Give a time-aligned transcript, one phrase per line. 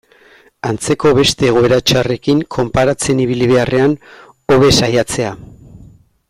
[0.69, 3.95] Antzeko beste egoera txarrekin konparatzen ibili beharrean,
[4.55, 5.37] hobe saiatzea.